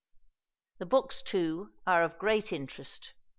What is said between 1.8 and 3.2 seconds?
are of great interest.